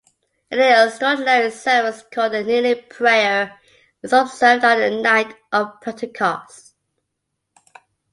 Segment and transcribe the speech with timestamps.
[0.49, 0.57] An
[0.87, 3.59] extraordinary service called the Kneeling Prayer,
[4.01, 6.73] is observed on the night of Pentecost.